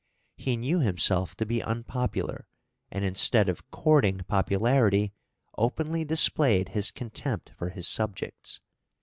He 0.35 0.57
knew 0.57 0.79
himself 0.79 1.35
to 1.35 1.45
be 1.45 1.61
unpopular, 1.61 2.47
and, 2.89 3.05
instead 3.05 3.47
of 3.47 3.69
courting 3.69 4.21
popularity, 4.27 5.13
openly 5.59 6.03
displayed 6.05 6.69
his 6.69 6.89
contempt 6.89 7.51
for 7.55 7.69
his 7.69 7.87
subjects. 7.87 8.61